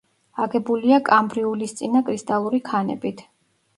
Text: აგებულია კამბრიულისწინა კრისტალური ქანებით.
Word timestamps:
აგებულია 0.45 0.97
კამბრიულისწინა 1.11 2.03
კრისტალური 2.09 2.63
ქანებით. 2.71 3.23